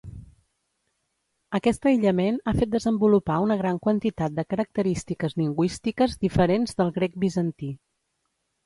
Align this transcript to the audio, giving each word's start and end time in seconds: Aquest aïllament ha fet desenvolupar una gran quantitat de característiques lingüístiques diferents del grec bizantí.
Aquest 1.57 1.85
aïllament 1.91 2.39
ha 2.41 2.55
fet 2.61 2.71
desenvolupar 2.77 3.37
una 3.45 3.59
gran 3.61 3.81
quantitat 3.85 4.37
de 4.41 4.49
característiques 4.55 5.39
lingüístiques 5.45 6.21
diferents 6.27 6.79
del 6.83 6.95
grec 6.99 7.25
bizantí. 7.27 7.73